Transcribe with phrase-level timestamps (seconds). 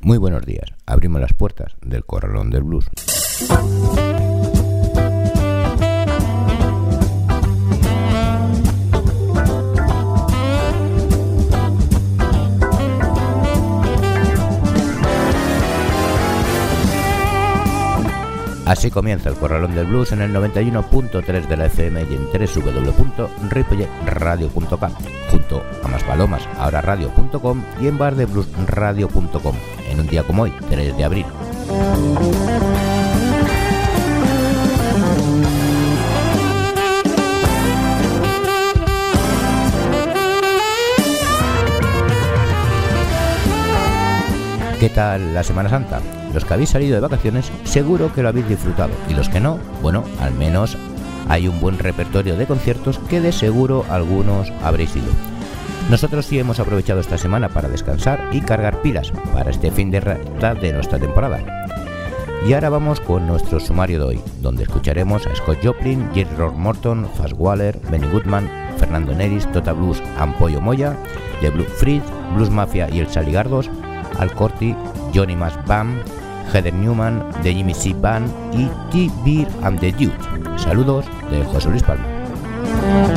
[0.00, 0.72] Muy buenos días.
[0.86, 2.86] Abrimos las puertas del Corralón del Blues.
[18.66, 24.90] Así comienza el Corralón del Blues en el 91.3 de la FM y en www.ripolletradio.com
[25.30, 29.54] junto a Más Palomas, ahora radio.com y en bardebluesradio.com
[29.88, 31.26] en un día como hoy, 3 de abril.
[44.80, 46.02] ¿Qué tal la Semana Santa?
[46.34, 49.58] Los que habéis salido de vacaciones seguro que lo habéis disfrutado y los que no,
[49.80, 50.76] bueno, al menos
[51.28, 55.08] hay un buen repertorio de conciertos que de seguro algunos habréis ido.
[55.88, 60.00] Nosotros sí hemos aprovechado esta semana para descansar y cargar pilas para este fin de
[60.00, 61.40] de nuestra temporada.
[62.46, 66.54] Y ahora vamos con nuestro sumario de hoy, donde escucharemos a Scott Joplin, Jerry Rock
[66.54, 70.96] Morton, Fast Waller, Benny Goodman, Fernando Neris, Tota Blues, Ampollo Moya,
[71.40, 73.70] The Blue Fritz, Blues Mafia y el Saligardos,
[74.18, 74.74] Al Corti,
[75.12, 75.56] Johnny Mass
[76.52, 77.92] Heather Newman, The Jimmy C.
[77.92, 79.10] Band y T.
[79.24, 80.12] Beer and the Dude.
[80.56, 83.15] Saludos de José Luis Palma.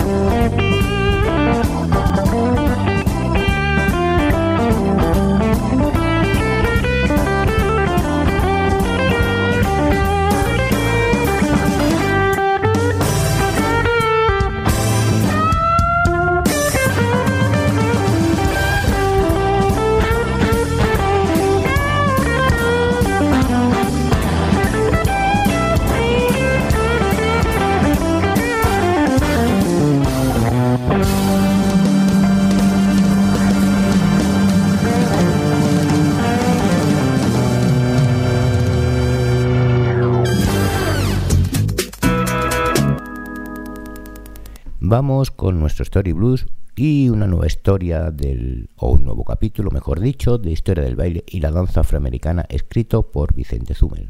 [44.99, 46.45] Con nuestro Story Blues
[46.75, 51.23] y una nueva historia del, o un nuevo capítulo, mejor dicho, de historia del baile
[51.25, 54.09] y la danza afroamericana escrito por Vicente Zumel.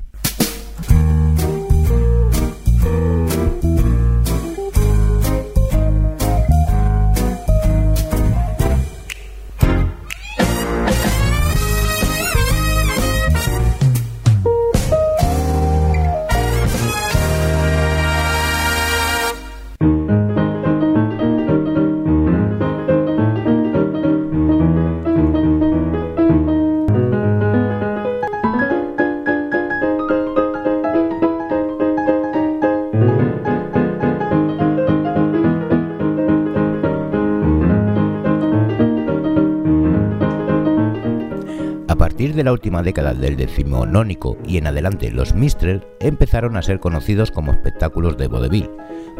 [42.40, 47.32] De la última década del decimonónico y en adelante, los Mistrel empezaron a ser conocidos
[47.32, 48.70] como espectáculos de vodevil.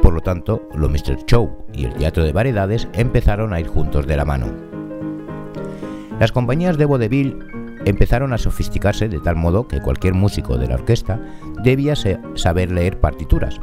[0.02, 4.08] Por lo tanto, los Mistrel Show y el teatro de variedades empezaron a ir juntos
[4.08, 4.48] de la mano.
[6.18, 7.38] Las compañías de vodevil
[7.84, 11.20] empezaron a sofisticarse de tal modo que cualquier músico de la orquesta
[11.62, 11.96] debía
[12.36, 13.60] saber leer partituras.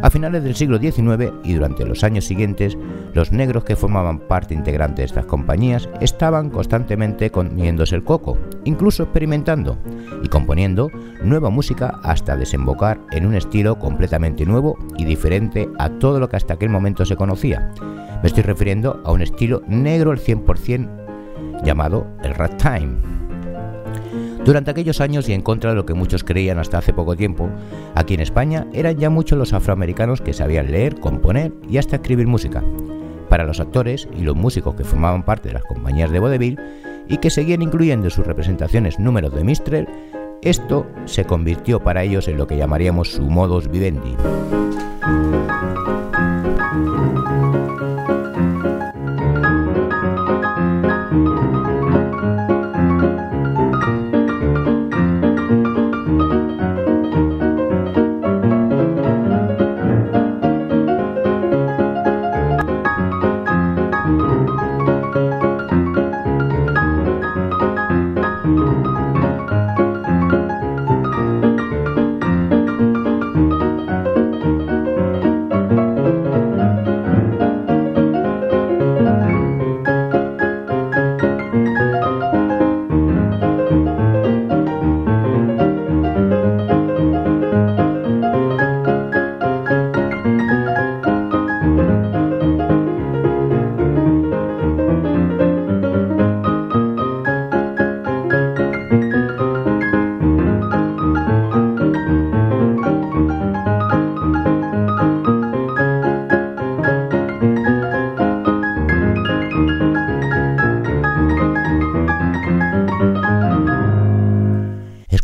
[0.00, 2.78] A finales del siglo XIX y durante los años siguientes,
[3.14, 9.02] los negros que formaban parte integrante de estas compañías estaban constantemente comiéndose el coco, incluso
[9.02, 9.76] experimentando
[10.22, 10.88] y componiendo
[11.24, 16.36] nueva música hasta desembocar en un estilo completamente nuevo y diferente a todo lo que
[16.36, 17.72] hasta aquel momento se conocía.
[18.22, 23.27] Me estoy refiriendo a un estilo negro al 100% llamado el ragtime.
[24.48, 27.50] Durante aquellos años y en contra de lo que muchos creían hasta hace poco tiempo,
[27.94, 32.26] aquí en España eran ya muchos los afroamericanos que sabían leer, componer y hasta escribir
[32.26, 32.64] música.
[33.28, 36.58] Para los actores y los músicos que formaban parte de las compañías de vodevil
[37.10, 39.86] y que seguían incluyendo en sus representaciones números de Mistrel,
[40.40, 44.16] esto se convirtió para ellos en lo que llamaríamos su modus vivendi.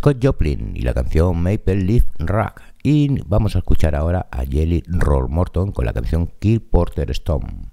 [0.04, 2.60] Scott Joplin y la canción Maple Leaf Rock.
[2.82, 7.70] Y vamos a escuchar ahora a Jelly Roll Morton con la canción Kill Porter Stone.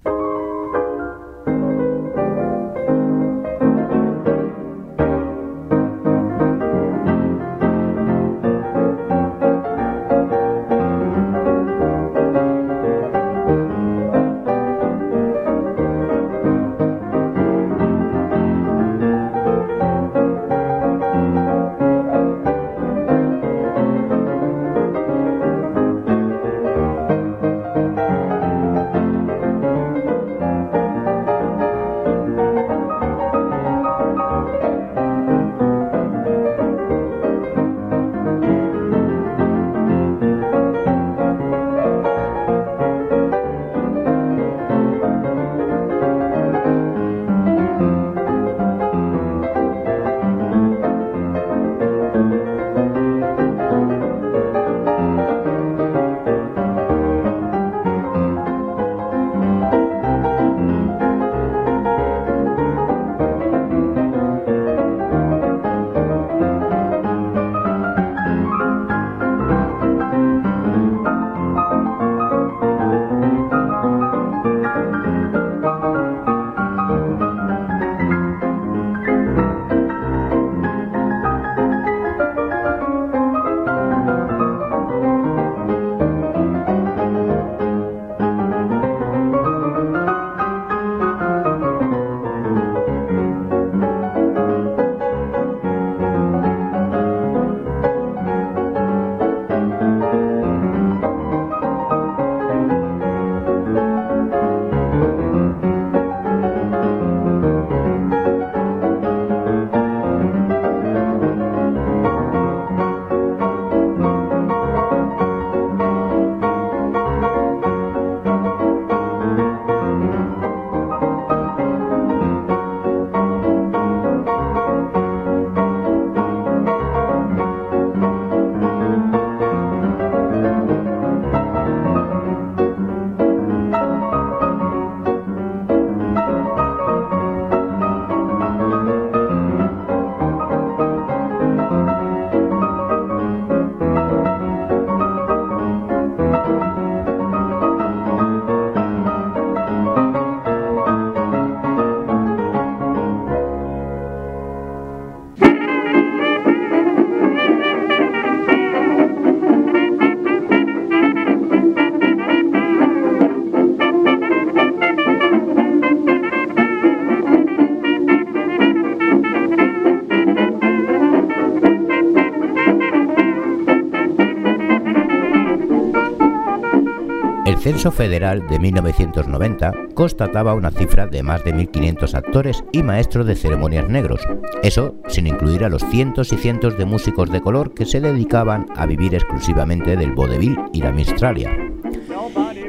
[177.72, 183.34] Censo Federal de 1990 constataba una cifra de más de 1.500 actores y maestros de
[183.34, 184.20] ceremonias negros,
[184.62, 188.66] eso sin incluir a los cientos y cientos de músicos de color que se dedicaban
[188.76, 191.50] a vivir exclusivamente del vodevil y la mistralia.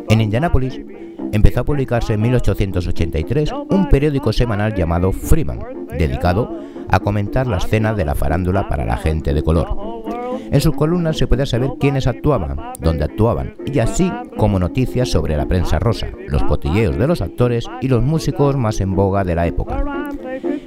[0.10, 0.80] En Indianápolis
[1.34, 5.60] empezó a publicarse en 1883 un periódico semanal llamado Freeman,
[5.98, 6.50] dedicado
[6.90, 9.93] a comentar la escena de la farándula para la gente de color.
[10.54, 15.36] En sus columnas se puede saber quiénes actuaban, dónde actuaban, y así como noticias sobre
[15.36, 19.34] la prensa rosa, los cotilleos de los actores y los músicos más en boga de
[19.34, 19.84] la época.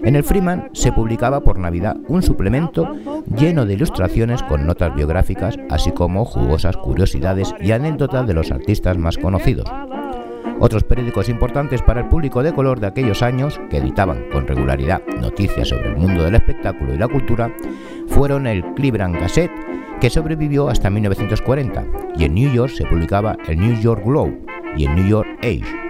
[0.03, 2.97] En el Freeman se publicaba por Navidad un suplemento
[3.39, 8.99] lleno de ilustraciones con notas biográficas, así como jugosas curiosidades y anécdotas de los artistas
[8.99, 9.71] más conocidos.
[10.59, 15.03] Otros periódicos importantes para el público de color de aquellos años, que editaban con regularidad
[15.21, 17.53] noticias sobre el mundo del espectáculo y la cultura,
[18.09, 19.53] fueron el Cleveland Gazette,
[20.01, 21.87] que sobrevivió hasta 1940,
[22.17, 24.39] y en New York se publicaba el New York Globe
[24.77, 25.87] y el New York Age.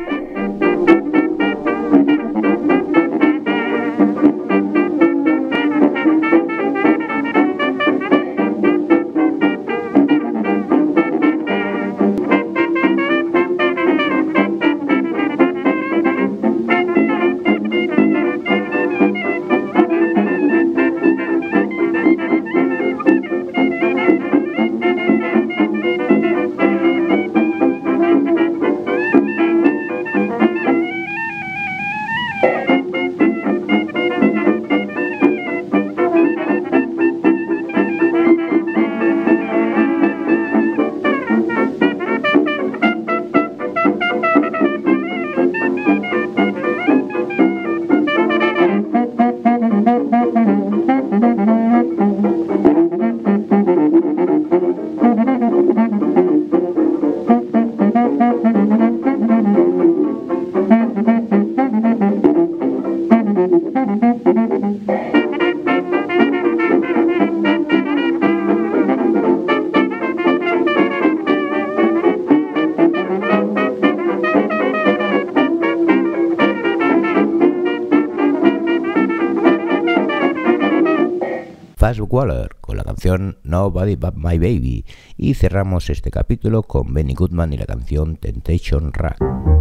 [81.76, 84.84] Fast Waller con la canción Nobody But My Baby
[85.16, 89.55] y cerramos este capítulo con Benny Goodman y la canción Temptation Rack.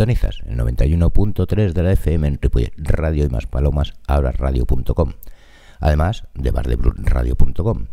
[0.00, 2.40] Sintonizas el 91.3 de la FM en
[2.78, 5.12] Radio y más palomas, radio.com,
[5.78, 7.84] además de bardebluesradio.com.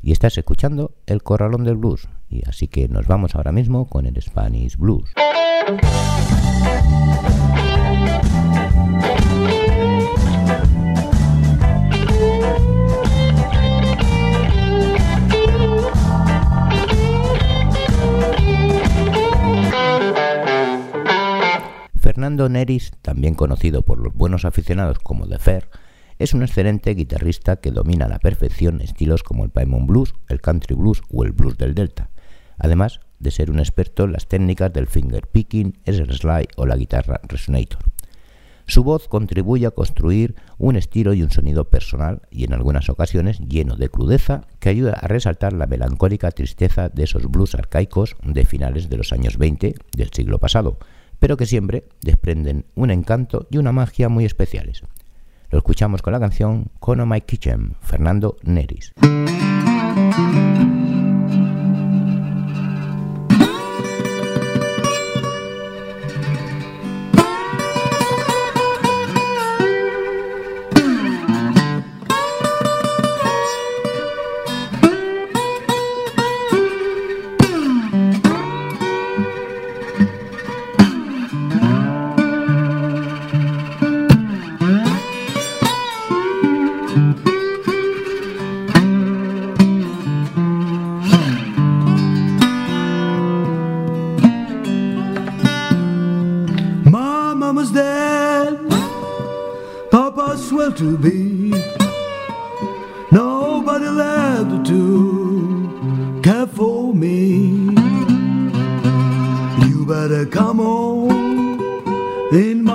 [0.00, 4.06] Y estás escuchando El Corralón del Blues, y así que nos vamos ahora mismo con
[4.06, 5.12] el Spanish Blues.
[22.42, 25.68] Fernando Neris, también conocido por los buenos aficionados como The Fair,
[26.18, 30.40] es un excelente guitarrista que domina a la perfección estilos como el Paimon Blues, el
[30.40, 32.10] Country Blues o el Blues del Delta,
[32.58, 36.74] además de ser un experto en las técnicas del finger picking, el slide o la
[36.74, 37.78] guitarra resonator.
[38.66, 43.38] Su voz contribuye a construir un estilo y un sonido personal y en algunas ocasiones
[43.38, 48.44] lleno de crudeza que ayuda a resaltar la melancólica tristeza de esos blues arcaicos de
[48.44, 50.78] finales de los años 20 del siglo pasado,
[51.22, 54.82] pero que siempre desprenden un encanto y una magia muy especiales.
[55.50, 58.92] Lo escuchamos con la canción Cono My Kitchen, Fernando Neris.
[100.82, 101.50] To be.
[103.12, 107.14] Nobody left to care for me.
[109.62, 111.12] You better come on
[112.34, 112.71] in my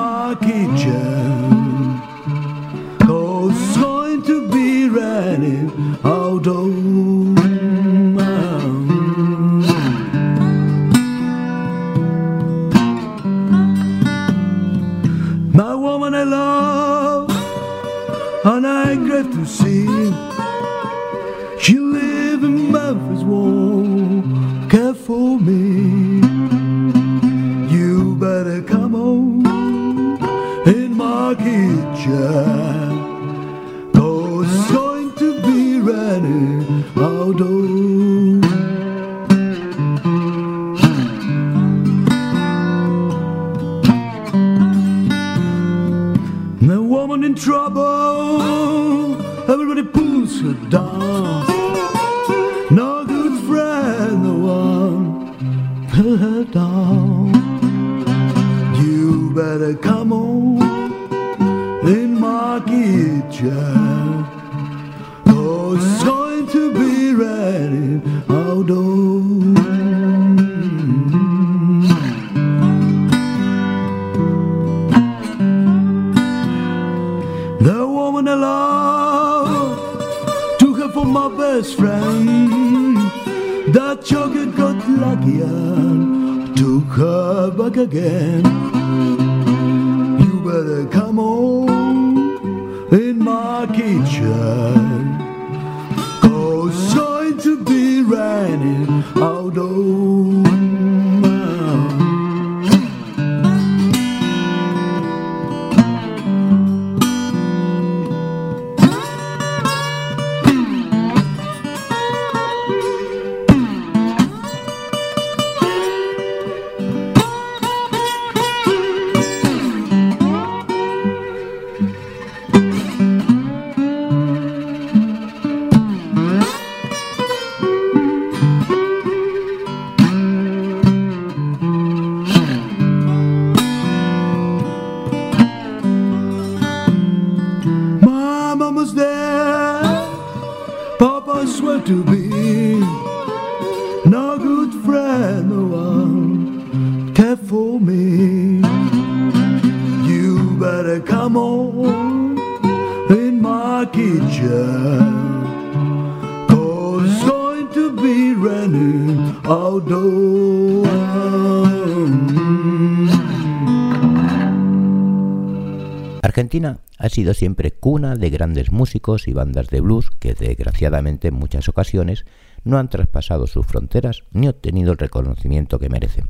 [167.18, 172.28] sido siempre cuna de grandes músicos y bandas de blues que desgraciadamente en muchas ocasiones
[172.64, 176.28] no han traspasado sus fronteras ni obtenido el reconocimiento que merecen.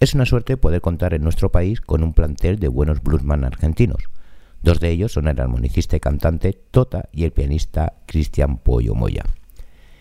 [0.00, 4.02] Es una suerte poder contar en nuestro país con un plantel de buenos bluesman argentinos.
[4.60, 9.22] Dos de ellos son el armonicista y cantante Tota y el pianista Cristian Pollo Moya.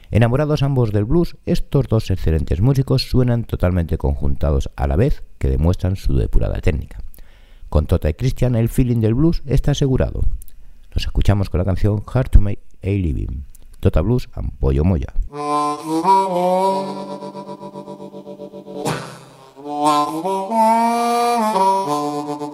[0.10, 5.48] Enamorados ambos del blues, estos dos excelentes músicos suenan totalmente conjuntados a la vez que
[5.48, 7.04] demuestran su depurada técnica.
[7.72, 10.26] Con Tota y Christian el feeling del blues está asegurado.
[10.92, 13.46] Los escuchamos con la canción Hard to Make a Living.
[13.80, 15.14] Tota Blues and Pollo Moya.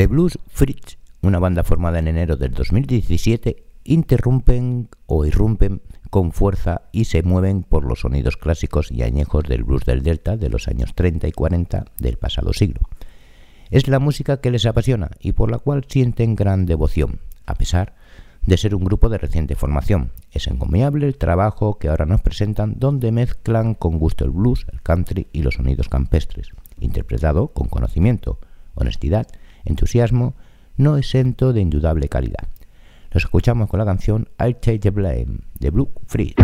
[0.00, 6.84] The Blues Fritz, una banda formada en enero del 2017, interrumpen o irrumpen con fuerza
[6.90, 10.68] y se mueven por los sonidos clásicos y añejos del blues del Delta de los
[10.68, 12.80] años 30 y 40 del pasado siglo.
[13.70, 17.94] Es la música que les apasiona y por la cual sienten gran devoción, a pesar
[18.40, 20.12] de ser un grupo de reciente formación.
[20.32, 24.80] Es encomiable el trabajo que ahora nos presentan donde mezclan con gusto el blues, el
[24.80, 28.38] country y los sonidos campestres, interpretado con conocimiento,
[28.76, 29.26] honestidad
[29.70, 30.34] entusiasmo,
[30.76, 32.48] no exento de indudable calidad.
[33.12, 36.34] Los escuchamos con la canción I'll Take the Blame de Blue Free.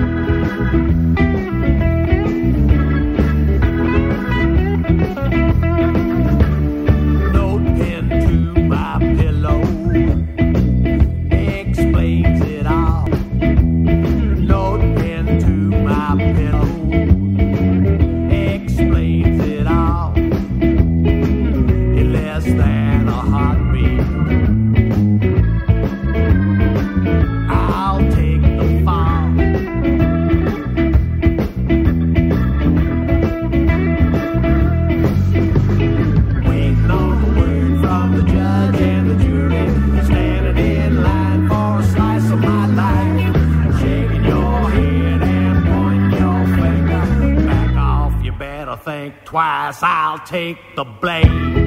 [49.10, 51.64] think twice, I'll take the blame,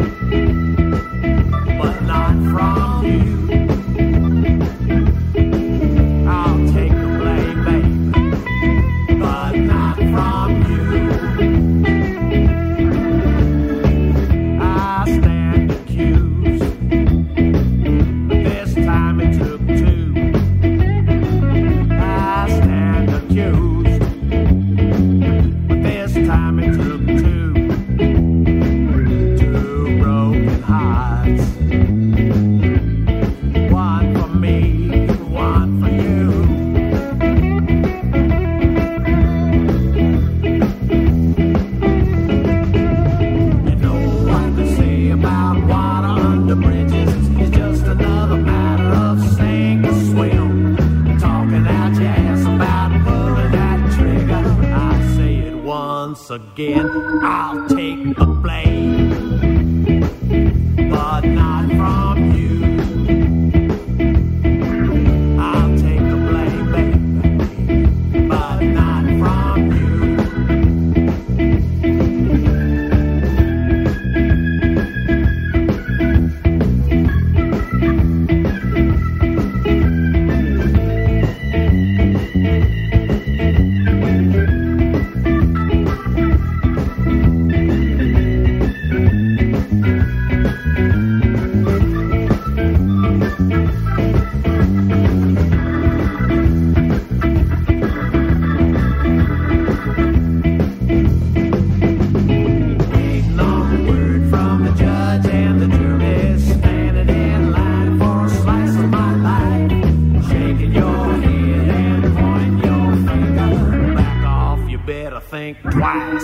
[1.80, 2.88] but not from.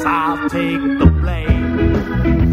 [0.08, 2.45] I'll take the blame,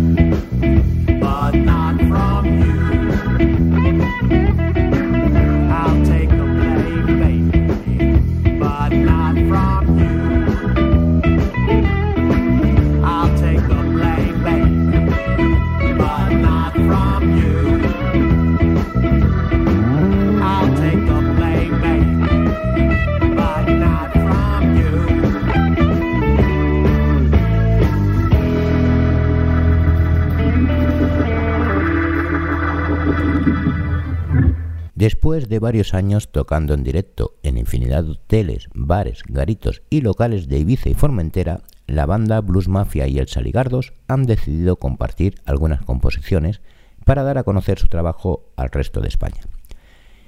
[35.03, 40.47] Después de varios años tocando en directo en infinidad de hoteles, bares, garitos y locales
[40.47, 45.83] de Ibiza y Formentera, la banda Blues Mafia y el Saligardos han decidido compartir algunas
[45.83, 46.61] composiciones
[47.05, 49.41] para dar a conocer su trabajo al resto de España.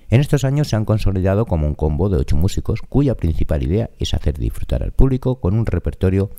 [0.08, 3.90] En estos años se han consolidado como un combo de ocho músicos cuya principal idea
[4.00, 6.30] es hacer disfrutar al público con un repertorio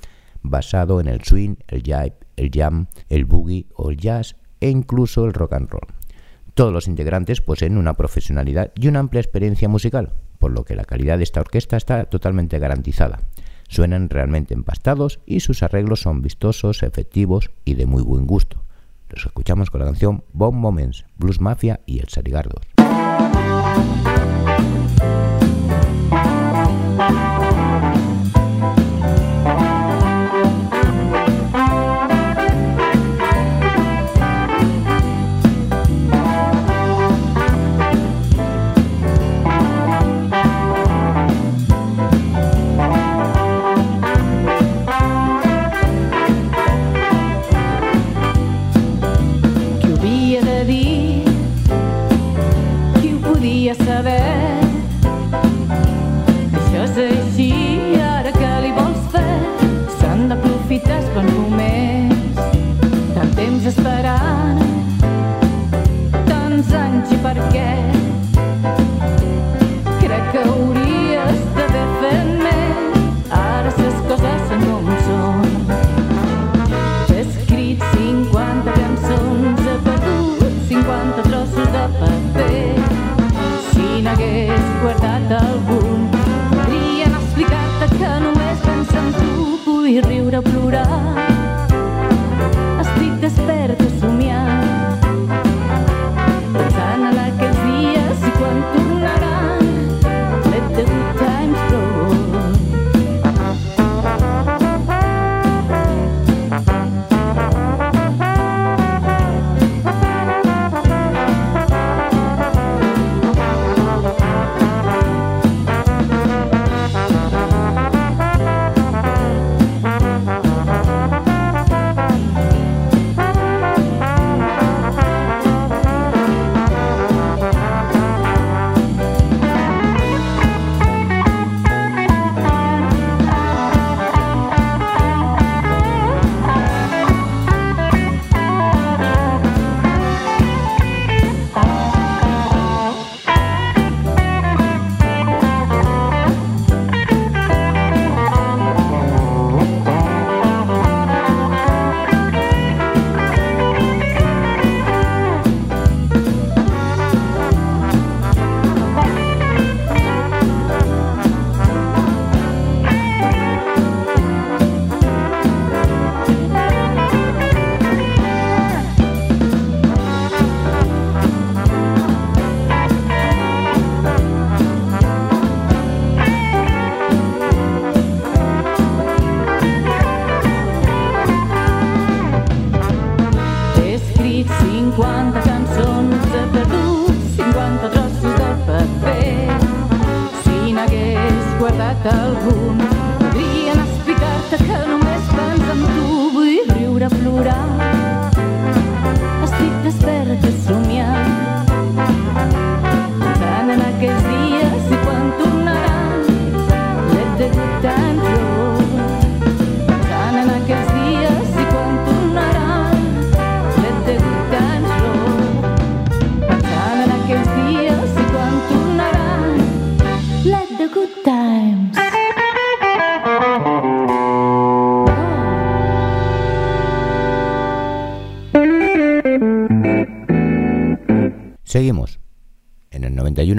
[0.41, 5.23] basado en el swing, el jive, el jam, el boogie o el jazz e incluso
[5.23, 6.04] el rock and roll.
[6.55, 10.85] Todos los integrantes poseen una profesionalidad y una amplia experiencia musical, por lo que la
[10.85, 13.19] calidad de esta orquesta está totalmente garantizada.
[13.67, 18.63] Suenan realmente empastados y sus arreglos son vistosos, efectivos y de muy buen gusto.
[19.09, 22.61] Los escuchamos con la canción Bomb Moments, Blues Mafia y El Sarigardos.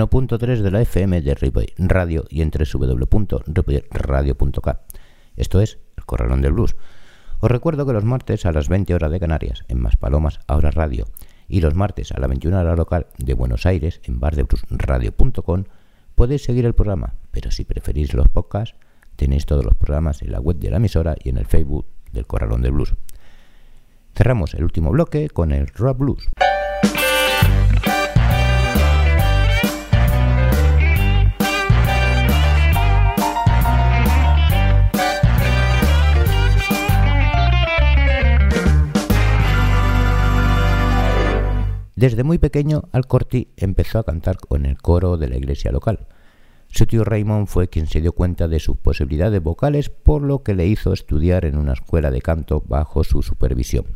[0.09, 4.81] 91.3 de la FM de Ripoll Radio y en www.ripollradio.cat.
[5.37, 6.77] Esto es el Corralón del Blues.
[7.41, 11.07] Os recuerdo que los martes a las 20 horas de Canarias, en Maspalomas, Ahora Radio,
[11.49, 15.65] y los martes a la 21 hora local de Buenos Aires, en bardebluesradio.com,
[16.15, 18.77] podéis seguir el programa, pero si preferís los podcasts,
[19.17, 22.27] tenéis todos los programas en la web de la emisora y en el Facebook del
[22.27, 22.95] Corralón del Blues.
[24.15, 26.29] Cerramos el último bloque con el Rock Blues.
[41.97, 46.07] Desde muy pequeño, Alcorti empezó a cantar con el coro de la iglesia local.
[46.69, 50.55] Su tío Raymond fue quien se dio cuenta de sus posibilidades vocales, por lo que
[50.55, 53.87] le hizo estudiar en una escuela de canto bajo su supervisión.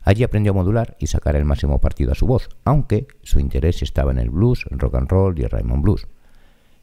[0.00, 3.82] Allí aprendió a modular y sacar el máximo partido a su voz, aunque su interés
[3.82, 6.06] estaba en el blues, rock and roll y Raymond Blues.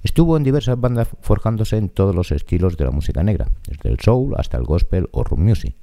[0.04, 4.00] Estuvo en diversas bandas forjándose en todos los estilos de la música negra, desde el
[4.00, 5.76] soul hasta el gospel o rock music.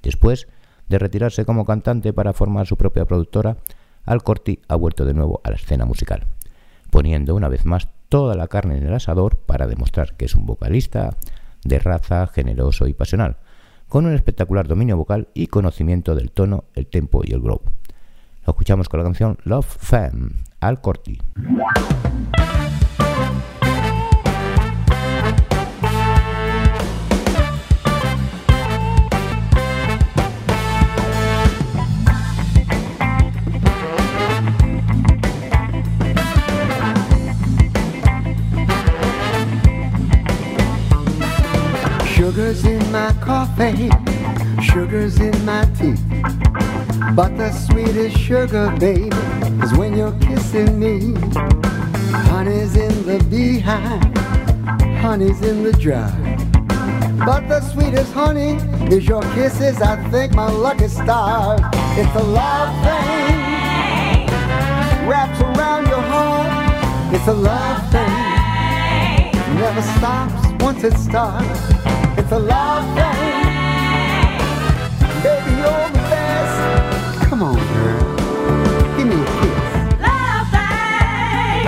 [0.00, 0.46] Después
[0.88, 3.56] de retirarse como cantante para formar su propia productora,
[4.06, 6.24] Alcorti ha vuelto de nuevo a la escena musical,
[6.90, 10.46] poniendo una vez más toda la carne en el asador para demostrar que es un
[10.46, 11.16] vocalista
[11.64, 13.36] de raza, generoso y pasional,
[13.88, 17.70] con un espectacular dominio vocal y conocimiento del tono, el tempo y el groove.
[18.46, 20.30] Lo escuchamos con la canción Love Fam,
[20.60, 21.20] Alcorti.
[42.26, 43.88] Sugar's in my coffee,
[44.60, 45.94] sugar's in my tea.
[47.14, 49.16] But the sweetest sugar, baby,
[49.62, 51.14] is when you're kissing me.
[52.26, 54.02] Honey's in the beehive,
[54.98, 56.10] honey's in the jar.
[57.24, 58.56] But the sweetest honey
[58.92, 59.80] is your kisses.
[59.80, 61.58] I think my lucky star.
[61.96, 64.26] It's a love thing
[65.08, 67.14] wraps around your heart.
[67.14, 68.36] It's a love thing
[69.58, 71.95] never stops once it starts.
[72.18, 73.52] It's a love thing.
[75.22, 77.28] Baby, you're the best.
[77.28, 78.16] Come on, girl.
[78.96, 79.66] Give me a kiss.
[80.00, 81.66] Love thing.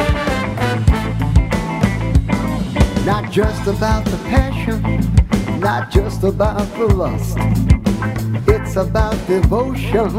[3.05, 4.81] Not just about the passion,
[5.61, 7.37] not just about the lust.
[8.49, 10.11] It's about devotion,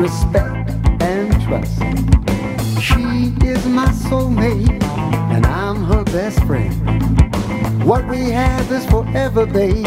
[0.00, 0.70] respect,
[1.02, 1.78] and trust.
[2.80, 4.80] She is my soulmate,
[5.74, 6.72] I'm her best friend.
[7.82, 9.82] What we have is forever, baby.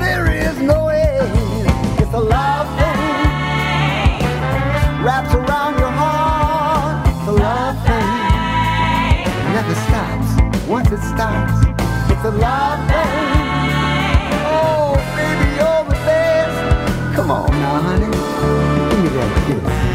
[0.00, 1.30] There is no end.
[2.00, 4.24] It's a love thing.
[5.04, 7.06] Wraps around your heart.
[7.06, 8.08] It's a love thing.
[9.52, 11.52] Never stops once it starts.
[12.10, 13.44] It's a love thing.
[14.56, 17.14] Oh, baby, you're the best.
[17.14, 18.08] Come on now, honey.
[18.88, 19.93] Give me that kiss.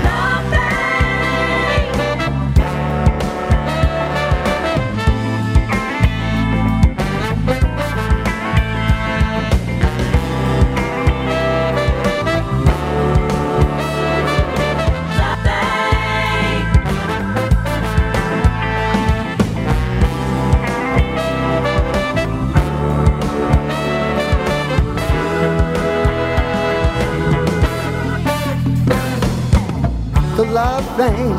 [30.59, 31.31] Love thing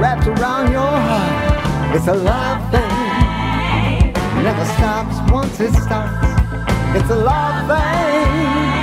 [0.00, 1.96] wraps around your heart.
[1.96, 4.12] It's a love thing.
[4.44, 6.28] Never stops once it starts.
[6.96, 8.75] It's a love thing.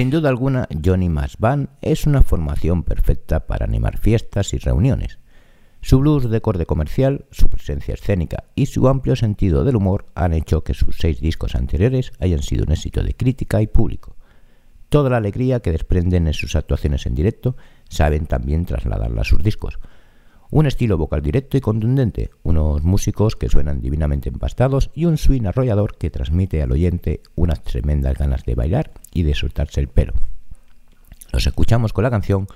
[0.00, 5.18] Sin duda alguna, Johnny Mass Band es una formación perfecta para animar fiestas y reuniones.
[5.82, 10.32] Su blues de corte comercial, su presencia escénica y su amplio sentido del humor han
[10.32, 14.16] hecho que sus seis discos anteriores hayan sido un éxito de crítica y público.
[14.88, 17.56] Toda la alegría que desprenden en sus actuaciones en directo
[17.90, 19.78] saben también trasladarla a sus discos.
[20.52, 25.46] Un estilo vocal directo y contundente, unos músicos que suenan divinamente empastados y un swing
[25.46, 30.14] arrollador que transmite al oyente unas tremendas ganas de bailar y de soltarse el pelo.
[31.32, 32.48] Los escuchamos con la canción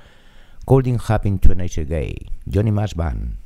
[0.65, 2.17] Colding Happened to a Gay,
[2.53, 3.37] Johnny Mass Band.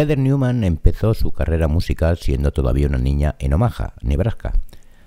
[0.00, 4.54] Heather Newman empezó su carrera musical siendo todavía una niña en Omaha, Nebraska.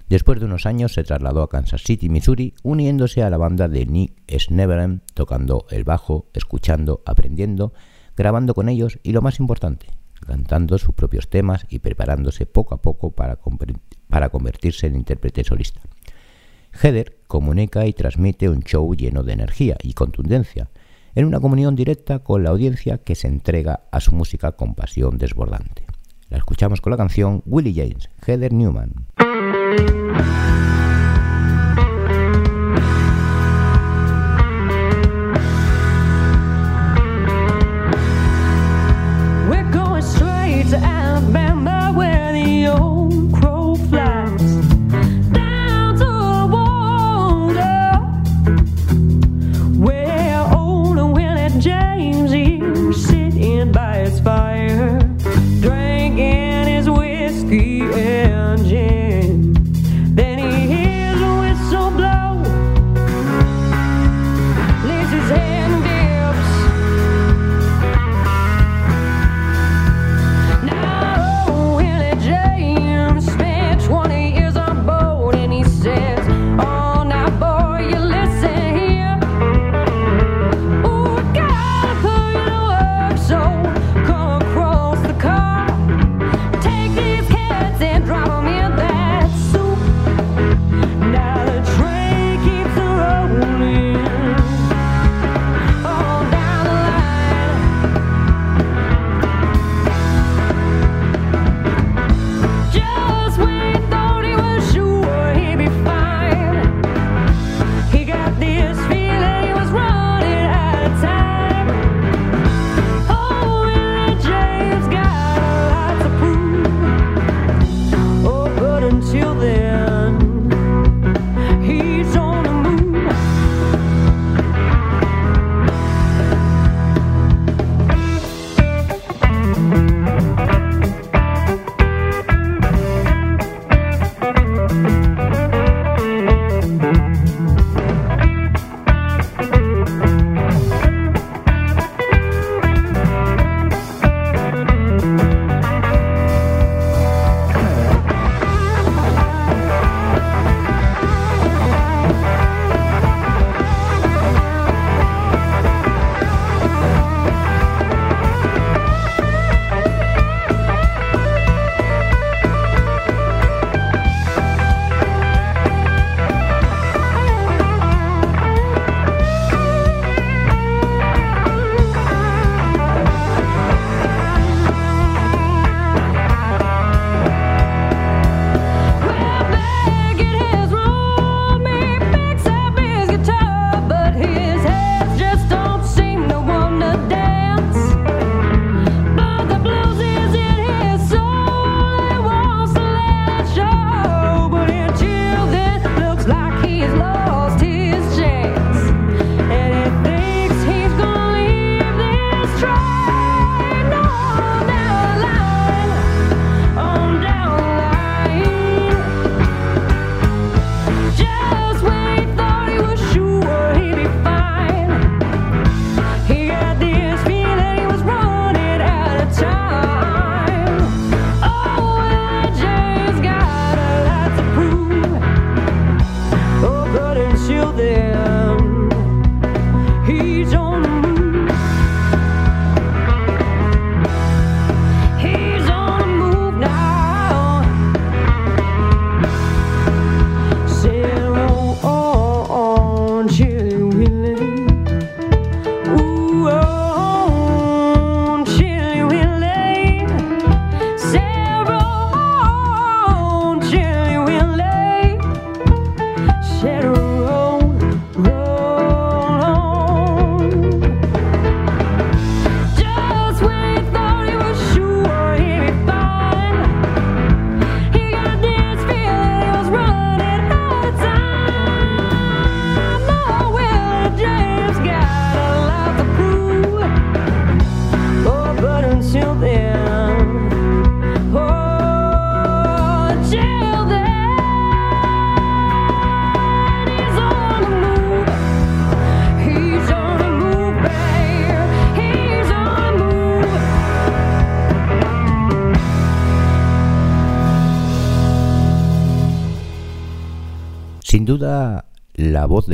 [0.07, 3.87] Después de unos años se trasladó a Kansas City, Missouri, uniéndose a la banda de
[3.87, 7.73] Nick Sneverland, tocando el bajo, escuchando, aprendiendo,
[8.15, 9.87] grabando con ellos y, lo más importante,
[10.27, 13.39] cantando sus propios temas y preparándose poco a poco para,
[14.09, 15.81] para convertirse en intérprete solista.
[16.71, 20.69] Heather comunica y transmite un show lleno de energía y contundencia,
[21.15, 25.17] en una comunión directa con la audiencia que se entrega a su música con pasión
[25.17, 25.85] desbordante.
[26.29, 28.93] La escuchamos con la canción Willie James, Heather Newman.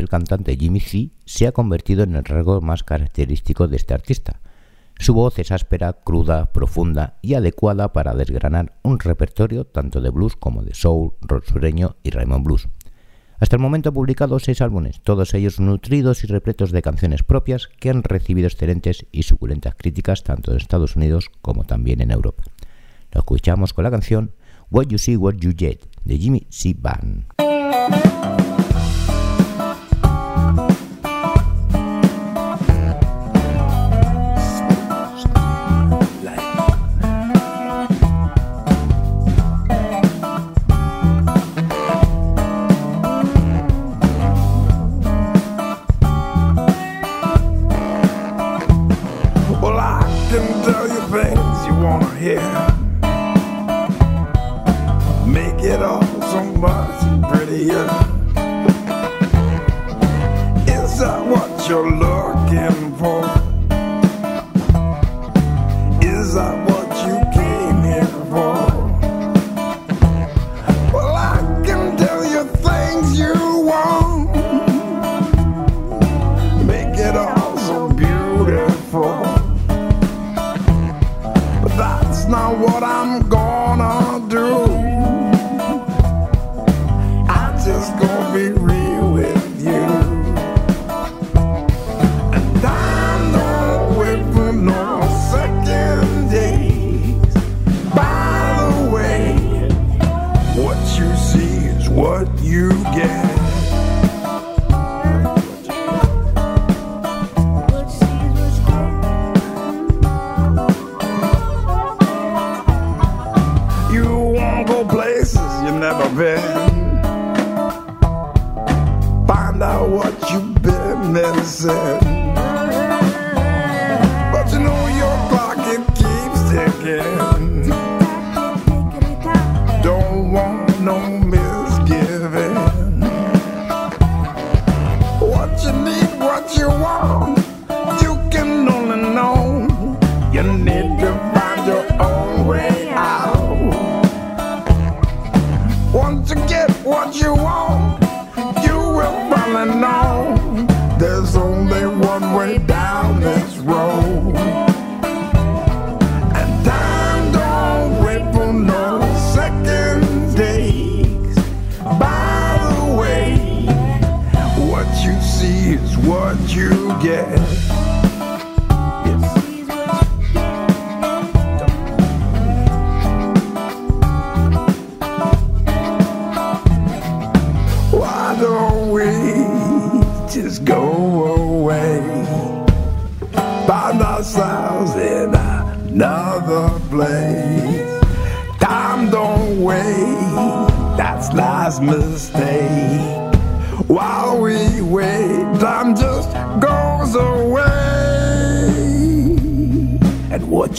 [0.09, 4.41] cantante Jimmy C se ha convertido en el rasgo más característico de este artista.
[4.97, 10.35] Su voz es áspera, cruda, profunda y adecuada para desgranar un repertorio tanto de blues
[10.35, 12.67] como de soul, rock sureño y Raymond Blues.
[13.39, 17.67] Hasta el momento ha publicado seis álbumes, todos ellos nutridos y repletos de canciones propias
[17.67, 22.43] que han recibido excelentes y suculentas críticas tanto en Estados Unidos como también en Europa.
[23.13, 24.33] Lo escuchamos con la canción
[24.69, 26.75] What You See, What You Get de Jimmy C.
[26.77, 27.25] Band.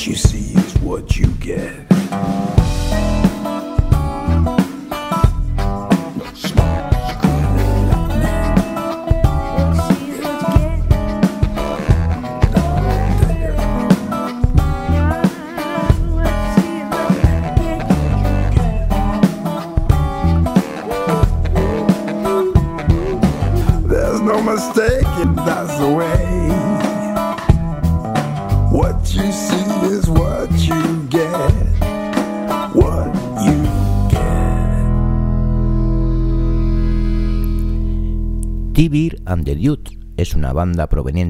[0.06, 0.39] you see.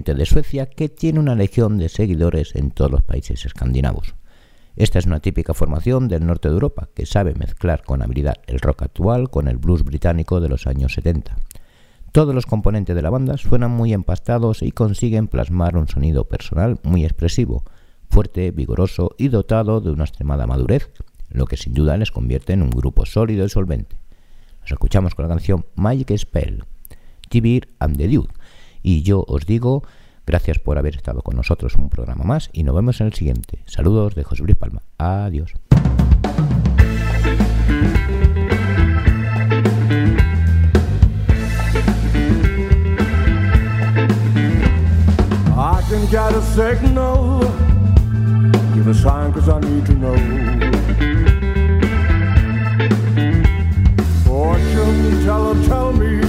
[0.02, 4.14] De Suecia que tiene una legión de seguidores en todos los países escandinavos.
[4.76, 8.60] Esta es una típica formación del norte de Europa que sabe mezclar con habilidad el
[8.60, 11.36] rock actual con el blues británico de los años 70.
[12.12, 16.78] Todos los componentes de la banda suenan muy empastados y consiguen plasmar un sonido personal
[16.82, 17.62] muy expresivo,
[18.08, 20.90] fuerte, vigoroso y dotado de una extremada madurez,
[21.28, 24.00] lo que sin duda les convierte en un grupo sólido y solvente.
[24.62, 26.64] Nos escuchamos con la canción Magic Spell,
[27.28, 28.32] Tibir and the Dude,
[28.82, 29.82] y yo os digo
[30.26, 33.62] gracias por haber estado con nosotros un programa más y nos vemos en el siguiente.
[33.66, 34.82] Saludos de José Luis Palma.
[34.98, 35.54] Adiós.
[45.56, 47.40] I can get a signal.
[48.74, 50.16] Give a sign cause I need to know.
[54.24, 56.20] Fortune teller, tell me,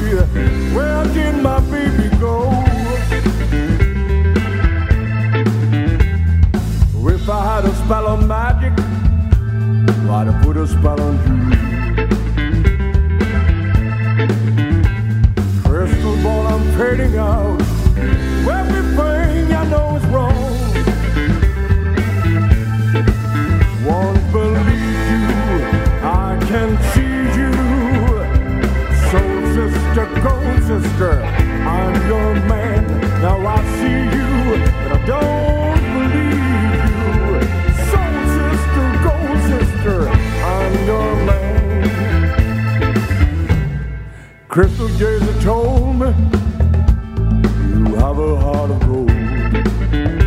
[0.75, 2.20] where did my baby go?
[7.41, 8.71] Had a spell of magic,
[10.09, 11.37] I'd have put a spell on you.
[15.63, 17.59] Crystal ball, I'm fading out.
[18.47, 20.51] Everything I know is wrong.
[23.85, 25.25] Won't believe you,
[26.03, 27.53] I can see you.
[29.09, 31.13] Soul sister, gold sister,
[31.65, 32.83] I'm your man.
[33.21, 34.29] Now I see you,
[34.87, 35.60] but I don't
[44.51, 46.07] Crystal Gazer told me
[47.71, 50.20] you have a heart of gold.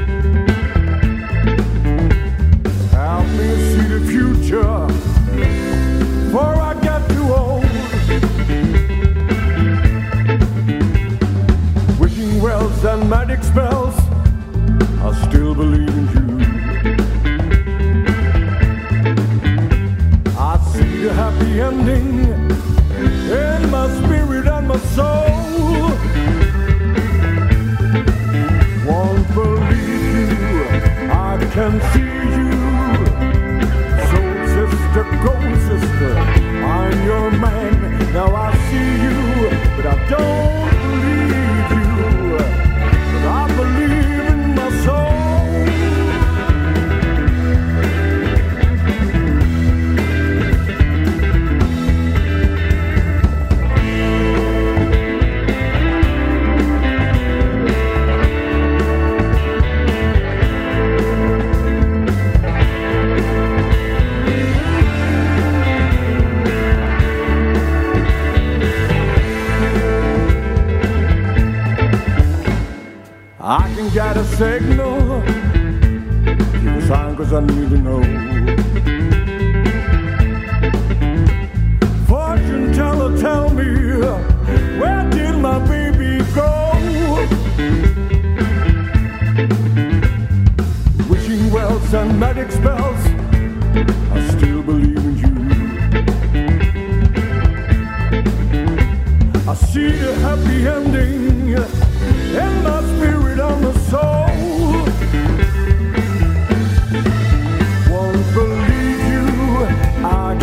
[77.44, 78.03] A sign cause I need to know.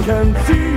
[0.03, 0.70] Can see